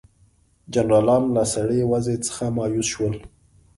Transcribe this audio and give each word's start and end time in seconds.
جنرالانو 0.73 1.33
له 1.35 1.43
سړې 1.53 1.81
وضع 1.91 2.15
څخه 2.27 2.43
مایوس 2.57 2.87
شول. 2.93 3.15